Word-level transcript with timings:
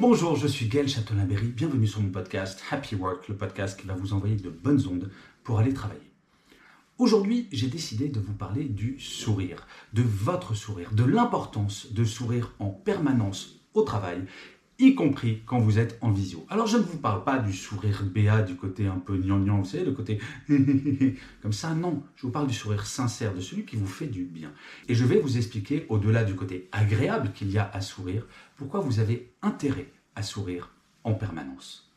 Bonjour, 0.00 0.36
je 0.36 0.46
suis 0.46 0.68
Gaël 0.68 0.88
Châtelain-Berry, 0.88 1.48
bienvenue 1.48 1.88
sur 1.88 2.00
mon 2.00 2.10
podcast 2.10 2.62
Happy 2.70 2.94
Work, 2.94 3.26
le 3.26 3.34
podcast 3.34 3.80
qui 3.80 3.84
va 3.88 3.94
vous 3.94 4.12
envoyer 4.12 4.36
de 4.36 4.48
bonnes 4.48 4.86
ondes 4.86 5.10
pour 5.42 5.58
aller 5.58 5.74
travailler. 5.74 6.12
Aujourd'hui, 6.98 7.48
j'ai 7.50 7.66
décidé 7.66 8.08
de 8.08 8.20
vous 8.20 8.32
parler 8.32 8.66
du 8.66 9.00
sourire, 9.00 9.66
de 9.94 10.02
votre 10.02 10.54
sourire, 10.54 10.92
de 10.92 11.02
l'importance 11.02 11.92
de 11.92 12.04
sourire 12.04 12.52
en 12.60 12.68
permanence 12.68 13.60
au 13.74 13.82
travail, 13.82 14.24
y 14.78 14.94
compris 14.94 15.42
quand 15.44 15.58
vous 15.58 15.78
êtes 15.78 15.98
en 16.00 16.12
visio. 16.12 16.46
Alors 16.48 16.66
je 16.66 16.76
ne 16.76 16.82
vous 16.82 16.98
parle 16.98 17.24
pas 17.24 17.38
du 17.38 17.52
sourire 17.52 18.04
béat, 18.04 18.42
du 18.42 18.54
côté 18.54 18.86
un 18.86 18.98
peu 18.98 19.16
gnangnan, 19.16 19.58
vous 19.58 19.64
savez, 19.64 19.84
le 19.84 19.92
côté 19.92 20.20
comme 21.42 21.52
ça, 21.52 21.74
non. 21.74 22.02
Je 22.16 22.22
vous 22.22 22.30
parle 22.32 22.46
du 22.46 22.54
sourire 22.54 22.86
sincère, 22.86 23.34
de 23.34 23.40
celui 23.40 23.64
qui 23.64 23.76
vous 23.76 23.86
fait 23.86 24.06
du 24.06 24.24
bien. 24.24 24.52
Et 24.88 24.94
je 24.94 25.04
vais 25.04 25.18
vous 25.18 25.36
expliquer, 25.36 25.86
au-delà 25.88 26.24
du 26.24 26.34
côté 26.34 26.68
agréable 26.70 27.32
qu'il 27.32 27.50
y 27.50 27.58
a 27.58 27.68
à 27.72 27.80
sourire, 27.80 28.26
pourquoi 28.56 28.80
vous 28.80 29.00
avez 29.00 29.32
intérêt 29.42 29.92
à 30.14 30.22
sourire 30.22 30.70
en 31.04 31.14
permanence. 31.14 31.90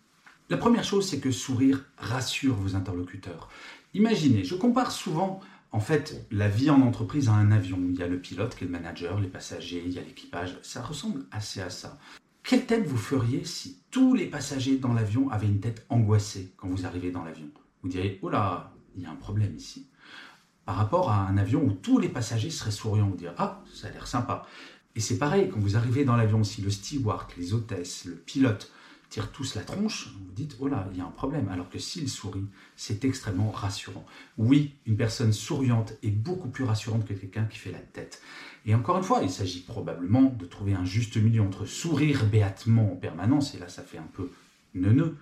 La 0.49 0.57
première 0.57 0.83
chose, 0.83 1.07
c'est 1.07 1.19
que 1.19 1.31
sourire 1.31 1.85
rassure 1.97 2.55
vos 2.55 2.75
interlocuteurs. 2.75 3.49
Imaginez, 3.93 4.43
je 4.43 4.55
compare 4.55 4.91
souvent 4.91 5.39
en 5.71 5.79
fait 5.79 6.25
la 6.31 6.49
vie 6.49 6.69
en 6.69 6.81
entreprise 6.81 7.29
à 7.29 7.33
un 7.33 7.51
avion. 7.51 7.79
Il 7.89 7.97
y 7.97 8.03
a 8.03 8.07
le 8.07 8.19
pilote 8.19 8.55
qui 8.55 8.63
est 8.63 8.67
le 8.67 8.73
manager, 8.73 9.19
les 9.19 9.27
passagers, 9.27 9.83
il 9.85 9.93
y 9.93 9.99
a 9.99 10.01
l'équipage. 10.01 10.57
Ça 10.61 10.81
ressemble 10.81 11.25
assez 11.31 11.61
à 11.61 11.69
ça. 11.69 11.97
Quelle 12.51 12.65
tête 12.65 12.85
vous 12.85 12.97
feriez 12.97 13.45
si 13.45 13.77
tous 13.91 14.13
les 14.13 14.25
passagers 14.25 14.75
dans 14.75 14.91
l'avion 14.91 15.29
avaient 15.29 15.47
une 15.47 15.61
tête 15.61 15.85
angoissée 15.87 16.51
quand 16.57 16.67
vous 16.67 16.85
arrivez 16.85 17.09
dans 17.09 17.23
l'avion? 17.23 17.47
Vous 17.81 17.87
diriez, 17.87 18.19
oh 18.21 18.29
là, 18.29 18.73
il 18.93 19.03
y 19.03 19.05
a 19.05 19.09
un 19.09 19.15
problème 19.15 19.55
ici. 19.55 19.87
Par 20.65 20.75
rapport 20.75 21.09
à 21.09 21.27
un 21.29 21.37
avion 21.37 21.63
où 21.63 21.71
tous 21.71 21.97
les 21.97 22.09
passagers 22.09 22.49
seraient 22.49 22.71
souriants, 22.71 23.07
vous 23.07 23.15
direz, 23.15 23.33
ah, 23.37 23.63
ça 23.73 23.87
a 23.87 23.91
l'air 23.91 24.05
sympa. 24.05 24.45
Et 24.97 24.99
c'est 24.99 25.17
pareil, 25.17 25.47
quand 25.47 25.61
vous 25.61 25.77
arrivez 25.77 26.03
dans 26.03 26.17
l'avion, 26.17 26.43
si 26.43 26.61
le 26.61 26.69
steward, 26.69 27.31
les 27.37 27.53
hôtesses, 27.53 28.03
le 28.03 28.15
pilote 28.15 28.69
tirent 29.11 29.31
tous 29.31 29.55
la 29.55 29.61
tronche, 29.61 30.07
vous 30.07 30.31
dites, 30.31 30.55
oh 30.61 30.67
là, 30.69 30.87
il 30.91 30.97
y 30.97 31.01
a 31.01 31.05
un 31.05 31.11
problème. 31.11 31.49
Alors 31.49 31.69
que 31.69 31.77
s'il 31.77 32.09
sourit, 32.09 32.45
c'est 32.77 33.03
extrêmement 33.03 33.51
rassurant. 33.51 34.05
Oui, 34.37 34.75
une 34.85 34.95
personne 34.95 35.33
souriante 35.33 35.93
est 36.01 36.11
beaucoup 36.11 36.47
plus 36.47 36.63
rassurante 36.63 37.05
que 37.05 37.13
quelqu'un 37.13 37.43
qui 37.43 37.57
fait 37.57 37.73
la 37.73 37.79
tête. 37.79 38.21
Et 38.65 38.73
encore 38.73 38.97
une 38.97 39.03
fois, 39.03 39.19
il 39.21 39.29
s'agit 39.29 39.59
probablement 39.59 40.23
de 40.23 40.45
trouver 40.45 40.73
un 40.73 40.85
juste 40.85 41.17
milieu 41.17 41.41
entre 41.41 41.65
sourire 41.65 42.25
béatement 42.25 42.93
en 42.93 42.95
permanence, 42.95 43.53
et 43.53 43.59
là 43.59 43.67
ça 43.67 43.83
fait 43.83 43.97
un 43.97 44.07
peu 44.13 44.31
neuneux, 44.75 45.17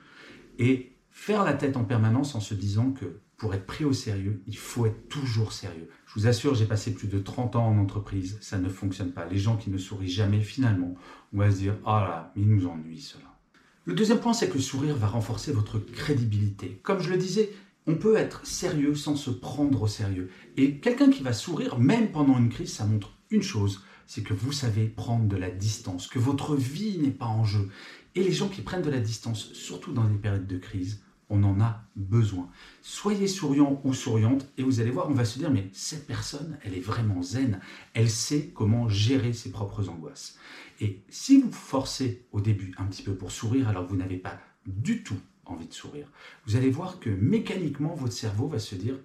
et 0.60 0.94
faire 1.10 1.44
la 1.44 1.54
tête 1.54 1.76
en 1.76 1.84
permanence 1.84 2.36
en 2.36 2.42
se 2.42 2.54
disant 2.54 2.92
que 2.92 3.20
pour 3.38 3.56
être 3.56 3.66
pris 3.66 3.86
au 3.86 3.94
sérieux, 3.94 4.44
il 4.48 4.58
faut 4.58 4.86
être 4.86 5.10
toujours 5.10 5.52
sérieux. 5.52 5.90
Je 6.06 6.14
vous 6.14 6.28
assure, 6.28 6.54
j'ai 6.54 6.66
passé 6.66 6.94
plus 6.94 7.08
de 7.08 7.18
30 7.18 7.56
ans 7.56 7.68
en 7.68 7.80
entreprise, 7.80 8.38
ça 8.42 8.60
ne 8.60 8.70
fonctionne 8.70 9.14
pas. 9.14 9.26
Les 9.26 9.40
gens 9.40 9.58
qui 9.58 9.72
ne 9.72 9.78
sourient 9.80 10.10
jamais, 10.10 10.42
finalement, 10.42 10.94
on 11.34 11.38
va 11.40 11.50
se 11.50 11.58
dire, 11.58 11.76
ah 11.86 12.02
là, 12.02 12.34
mais 12.36 12.44
il 12.44 12.50
nous 12.50 12.68
ennuie 12.68 13.02
cela. 13.02 13.39
Le 13.86 13.94
deuxième 13.94 14.20
point, 14.20 14.34
c'est 14.34 14.50
que 14.50 14.56
le 14.56 14.62
sourire 14.62 14.96
va 14.96 15.08
renforcer 15.08 15.52
votre 15.52 15.80
crédibilité. 15.80 16.80
Comme 16.84 17.02
je 17.02 17.10
le 17.10 17.18
disais, 17.18 17.52
on 17.88 17.96
peut 17.96 18.18
être 18.18 18.46
sérieux 18.46 18.94
sans 18.94 19.16
se 19.16 19.32
prendre 19.32 19.82
au 19.82 19.88
sérieux. 19.88 20.30
Et 20.58 20.76
quelqu'un 20.78 21.10
qui 21.10 21.24
va 21.24 21.34
sourire, 21.34 21.80
même 21.80 22.12
pendant 22.12 22.38
une 22.38 22.50
crise, 22.50 22.74
ça 22.74 22.86
montre 22.86 23.14
une 23.32 23.42
chose, 23.42 23.84
c'est 24.06 24.22
que 24.22 24.34
vous 24.34 24.52
savez 24.52 24.86
prendre 24.86 25.28
de 25.28 25.36
la 25.36 25.50
distance, 25.50 26.08
que 26.08 26.20
votre 26.20 26.56
vie 26.56 27.00
n'est 27.00 27.10
pas 27.10 27.26
en 27.26 27.46
jeu. 27.46 27.70
Et 28.16 28.24
les 28.24 28.32
gens 28.32 28.50
qui 28.50 28.62
prennent 28.62 28.82
de 28.82 28.90
la 28.90 29.00
distance, 29.00 29.54
surtout 29.54 29.94
dans 29.94 30.08
les 30.08 30.18
périodes 30.18 30.48
de 30.48 30.58
crise, 30.58 31.02
on 31.30 31.44
en 31.44 31.62
a 31.62 31.84
besoin. 31.96 32.50
Soyez 32.82 33.28
souriant 33.28 33.82
ou 33.84 33.94
souriante 33.94 34.48
et 34.58 34.64
vous 34.64 34.80
allez 34.80 34.92
voir, 34.92 35.10
on 35.10 35.14
va 35.14 35.26
se 35.26 35.40
dire, 35.40 35.52
mais 35.52 35.70
cette 35.74 36.08
personne, 36.08 36.58
elle 36.64 36.74
est 36.74 36.82
vraiment 36.82 37.22
zen, 37.22 37.60
elle 37.94 38.10
sait 38.10 38.52
comment 38.54 38.90
gérer 38.90 39.34
ses 39.34 39.52
propres 39.52 39.90
angoisses. 39.90 40.38
Et 40.82 41.02
si 41.10 41.40
vous 41.42 41.52
forcez 41.52 42.26
au 42.32 42.42
début 42.42 42.74
un 42.78 42.86
petit 42.86 43.04
peu 43.04 43.14
pour 43.14 43.32
sourire 43.32 43.68
alors 43.70 43.86
que 43.86 43.92
vous 43.92 43.98
n'avez 43.98 44.18
pas 44.18 44.40
du 44.66 45.04
tout 45.04 45.20
envie 45.46 45.68
de 45.68 45.74
sourire, 45.74 46.08
vous 46.46 46.56
allez 46.56 46.70
voir 46.70 47.00
que 47.00 47.10
mécaniquement, 47.10 47.96
votre 47.96 48.14
cerveau 48.14 48.48
va 48.48 48.60
se 48.60 48.76
dire, 48.76 48.96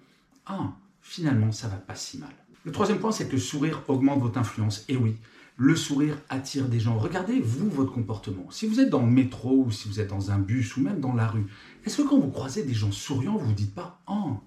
ah, 0.45 0.73
finalement, 1.01 1.51
ça 1.51 1.67
va 1.67 1.77
pas 1.77 1.95
si 1.95 2.17
mal. 2.17 2.33
Le 2.65 2.71
troisième 2.71 2.99
point, 2.99 3.11
c'est 3.11 3.27
que 3.27 3.33
le 3.33 3.39
sourire 3.39 3.83
augmente 3.87 4.19
votre 4.19 4.39
influence. 4.39 4.85
Et 4.89 4.97
oui, 4.97 5.17
le 5.55 5.75
sourire 5.75 6.17
attire 6.29 6.67
des 6.67 6.79
gens. 6.79 6.97
Regardez, 6.97 7.39
vous, 7.39 7.69
votre 7.69 7.91
comportement. 7.91 8.49
Si 8.49 8.65
vous 8.65 8.79
êtes 8.79 8.89
dans 8.89 9.05
le 9.05 9.11
métro 9.11 9.65
ou 9.65 9.71
si 9.71 9.87
vous 9.87 9.99
êtes 9.99 10.09
dans 10.09 10.31
un 10.31 10.39
bus 10.39 10.75
ou 10.75 10.81
même 10.81 10.99
dans 10.99 11.13
la 11.13 11.27
rue, 11.27 11.45
est-ce 11.85 12.01
que 12.01 12.07
quand 12.07 12.19
vous 12.19 12.31
croisez 12.31 12.63
des 12.63 12.73
gens 12.73 12.91
souriants, 12.91 13.37
vous 13.37 13.47
vous 13.47 13.53
dites 13.53 13.75
pas 13.75 14.01
«Oh, 14.07 14.37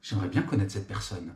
j'aimerais 0.00 0.28
bien 0.28 0.42
connaître 0.42 0.72
cette 0.72 0.86
personne» 0.86 1.34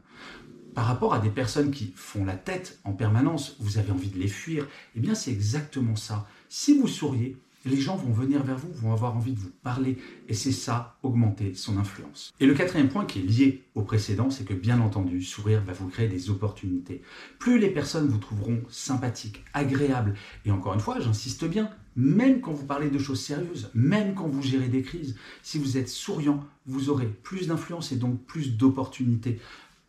Par 0.74 0.86
rapport 0.86 1.14
à 1.14 1.18
des 1.18 1.30
personnes 1.30 1.72
qui 1.72 1.92
font 1.96 2.24
la 2.24 2.36
tête 2.36 2.78
en 2.84 2.92
permanence, 2.92 3.56
vous 3.58 3.78
avez 3.78 3.90
envie 3.90 4.08
de 4.08 4.18
les 4.18 4.28
fuir. 4.28 4.68
Eh 4.94 5.00
bien, 5.00 5.16
c'est 5.16 5.32
exactement 5.32 5.96
ça. 5.96 6.28
Si 6.48 6.78
vous 6.78 6.86
souriez, 6.86 7.36
les 7.64 7.80
gens 7.80 7.96
vont 7.96 8.12
venir 8.12 8.42
vers 8.42 8.56
vous, 8.56 8.72
vont 8.72 8.92
avoir 8.92 9.16
envie 9.16 9.32
de 9.32 9.38
vous 9.38 9.50
parler, 9.62 9.98
et 10.28 10.34
c'est 10.34 10.52
ça, 10.52 10.96
augmenter 11.02 11.54
son 11.54 11.76
influence. 11.78 12.32
Et 12.40 12.46
le 12.46 12.54
quatrième 12.54 12.88
point 12.88 13.04
qui 13.04 13.20
est 13.20 13.22
lié 13.22 13.64
au 13.74 13.82
précédent, 13.82 14.30
c'est 14.30 14.44
que 14.44 14.54
bien 14.54 14.80
entendu, 14.80 15.22
sourire 15.22 15.62
va 15.62 15.72
vous 15.72 15.88
créer 15.88 16.08
des 16.08 16.30
opportunités. 16.30 17.02
Plus 17.38 17.58
les 17.58 17.70
personnes 17.70 18.08
vous 18.08 18.18
trouveront 18.18 18.62
sympathiques, 18.70 19.44
agréables, 19.52 20.14
et 20.44 20.50
encore 20.50 20.74
une 20.74 20.80
fois, 20.80 21.00
j'insiste 21.00 21.44
bien, 21.44 21.70
même 21.96 22.40
quand 22.40 22.52
vous 22.52 22.66
parlez 22.66 22.88
de 22.88 22.98
choses 22.98 23.20
sérieuses, 23.20 23.70
même 23.74 24.14
quand 24.14 24.28
vous 24.28 24.42
gérez 24.42 24.68
des 24.68 24.82
crises, 24.82 25.16
si 25.42 25.58
vous 25.58 25.76
êtes 25.76 25.88
souriant, 25.88 26.44
vous 26.66 26.88
aurez 26.88 27.06
plus 27.06 27.48
d'influence 27.48 27.92
et 27.92 27.96
donc 27.96 28.24
plus 28.24 28.56
d'opportunités 28.56 29.40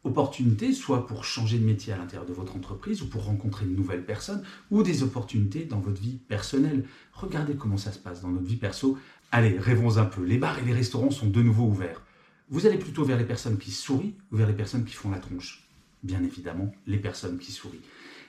opportunités, 0.04 0.74
soit 0.74 1.06
pour 1.06 1.24
changer 1.26 1.60
de 1.60 1.66
métier 1.66 1.94
à 1.94 1.98
l'intérieur 1.98 2.26
de 2.26 2.34
votre 2.34 2.56
entreprise 2.56 3.02
ou 3.02 3.08
pour 3.08 3.26
rencontrer 3.26 3.66
de 3.66 3.72
nouvelles 3.72 4.06
personnes, 4.06 4.44
ou 4.72 4.84
des 4.84 5.04
opportunités 5.04 5.66
dans 5.66 5.80
votre 5.80 6.02
vie 6.02 6.18
personnelle. 6.28 6.86
Regardez 7.14 7.56
comment 7.56 7.78
ça 7.78 7.92
se 7.92 8.00
passe 8.00 8.22
dans 8.22 8.30
notre 8.30 8.48
vie 8.48 8.56
perso. 8.56 8.98
Allez, 9.32 9.58
rêvons 9.58 9.98
un 9.98 10.06
peu. 10.06 10.24
Les 10.24 10.38
bars 10.38 10.60
et 10.60 10.66
les 10.66 10.74
restaurants 10.74 11.12
sont 11.12 11.28
de 11.28 11.42
nouveau 11.42 11.66
ouverts. 11.66 12.02
Vous 12.50 12.66
allez 12.66 12.78
plutôt 12.78 13.06
vers 13.06 13.18
les 13.18 13.26
personnes 13.26 13.58
qui 13.58 13.72
sourient 13.72 14.16
ou 14.32 14.38
vers 14.38 14.48
les 14.48 14.54
personnes 14.54 14.84
qui 14.84 14.94
font 14.94 15.10
la 15.10 15.20
tronche? 15.20 15.64
Bien 16.04 16.24
évidemment, 16.24 16.74
les 16.88 16.98
personnes 16.98 17.38
qui 17.38 17.52
sourient. 17.52 17.82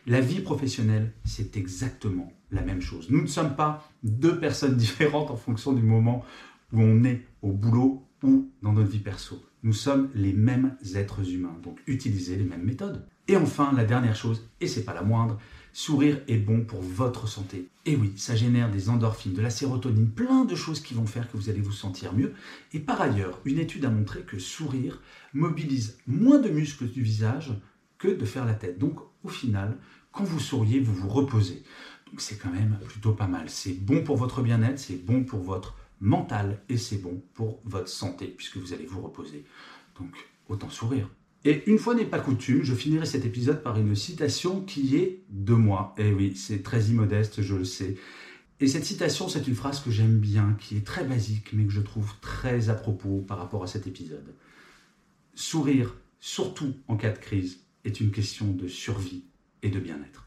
La 0.07 0.21
vie 0.21 0.41
professionnelle, 0.41 1.13
c'est 1.25 1.57
exactement 1.57 2.33
la 2.51 2.63
même 2.63 2.81
chose. 2.81 3.09
Nous 3.11 3.23
ne 3.23 3.27
sommes 3.27 3.57
pas 3.57 3.89
deux 4.03 4.39
personnes 4.39 4.77
différentes 4.77 5.31
en 5.31 5.37
fonction 5.37 5.73
du 5.73 5.83
moment 5.83 6.25
où 6.73 6.81
on 6.81 7.05
est 7.05 7.23
au 7.41 7.53
boulot 7.53 8.05
ou 8.23 8.51
dans 8.63 8.73
notre 8.73 8.91
vie 8.91 8.99
perso. 8.99 9.43
Nous 9.65 9.73
sommes 9.73 10.11
les 10.15 10.33
mêmes 10.33 10.77
êtres 10.95 11.31
humains, 11.31 11.57
donc 11.63 11.79
utilisez 11.87 12.37
les 12.37 12.45
mêmes 12.45 12.65
méthodes. 12.65 13.07
Et 13.29 13.37
enfin, 13.37 13.73
la 13.73 13.85
dernière 13.85 14.17
chose, 14.17 14.49
et 14.61 14.67
c'est 14.67 14.85
pas 14.85 14.95
la 14.95 15.03
moindre, 15.03 15.39
sourire 15.73 16.21
est 16.27 16.39
bon 16.39 16.65
pour 16.65 16.83
votre 16.83 17.29
santé. 17.29 17.69
Et 17.87 17.95
oui, 17.95 18.13
ça 18.17 18.35
génère 18.35 18.71
des 18.71 18.89
endorphines, 18.89 19.35
de 19.35 19.41
la 19.41 19.51
sérotonine, 19.51 20.11
plein 20.11 20.45
de 20.45 20.57
choses 20.57 20.81
qui 20.81 20.95
vont 20.95 21.07
faire 21.07 21.31
que 21.31 21.37
vous 21.37 21.49
allez 21.49 21.61
vous 21.61 21.73
sentir 21.73 22.13
mieux. 22.13 22.35
Et 22.73 22.81
par 22.81 23.01
ailleurs, 23.01 23.41
une 23.45 23.61
étude 23.61 23.85
a 23.85 23.91
montré 23.91 24.23
que 24.23 24.41
sourire 24.41 25.01
mobilise 25.33 25.99
moins 26.09 26.41
de 26.41 26.49
muscles 26.49 26.89
du 26.89 27.03
visage 27.03 27.53
que 27.99 28.09
de 28.09 28.25
faire 28.25 28.45
la 28.45 28.55
tête. 28.55 28.79
Donc 28.79 28.99
au 29.23 29.29
final, 29.29 29.79
quand 30.11 30.25
vous 30.25 30.41
souriez, 30.41 30.81
vous 30.81 30.95
vous 30.95 31.09
reposez. 31.09 31.63
Donc 32.07 32.21
c'est 32.21 32.37
quand 32.37 32.51
même 32.51 32.79
plutôt 32.89 33.13
pas 33.13 33.29
mal. 33.29 33.49
C'est 33.49 33.73
bon 33.73 34.03
pour 34.03 34.17
votre 34.17 34.43
bien-être, 34.43 34.81
c'est 34.81 35.03
bon 35.03 35.23
pour 35.23 35.41
votre 35.41 35.77
mental 36.03 36.61
et 36.69 36.77
c'est 36.77 37.01
bon 37.01 37.23
pour 37.33 37.61
votre 37.65 37.89
santé 37.89 38.27
puisque 38.27 38.59
vous 38.59 38.75
allez 38.75 38.85
vous 38.85 39.01
reposer. 39.01 39.45
Donc 39.99 40.15
autant 40.49 40.69
sourire. 40.69 41.09
Et 41.45 41.69
une 41.71 41.79
fois 41.79 41.95
n'est 41.95 42.05
pas 42.05 42.21
coutume, 42.21 42.63
je 42.63 42.75
finirai 42.75 43.07
cet 43.07 43.25
épisode 43.25 43.63
par 43.63 43.79
une 43.79 43.95
citation 43.95 44.61
qui 44.61 44.97
est 44.97 45.23
de 45.31 45.55
moi. 45.55 45.95
Et 45.99 46.09
eh 46.09 46.13
oui, 46.13 46.37
c'est 46.37 46.63
très 46.63 46.85
immodeste, 46.85 47.43
je 47.43 47.55
le 47.55 47.65
sais. 47.65 47.97
Et 48.61 48.69
cette 48.69 48.85
citation, 48.85 49.29
c'est 49.29 49.49
une 49.49 49.57
phrase 49.57 49.81
que 49.81 49.91
j'aime 49.91 50.19
bien, 50.19 50.57
qui 50.61 50.77
est 50.77 50.87
très 50.87 51.05
basique, 51.05 51.53
mais 51.53 51.65
que 51.65 51.73
je 51.73 51.81
trouve 51.81 52.13
très 52.21 52.69
à 52.69 52.75
propos 52.75 53.25
par 53.27 53.39
rapport 53.39 53.65
à 53.65 53.67
cet 53.67 53.89
épisode. 53.89 54.35
Sourire, 55.35 55.97
surtout 56.21 56.75
en 56.87 56.97
cas 56.97 57.11
de 57.11 57.19
crise, 57.19 57.59
est 57.85 58.01
une 58.01 58.13
question 58.13 58.53
de 58.53 58.69
survie 58.69 59.25
et 59.63 59.69
de 59.69 59.81
bien-être. 59.81 60.27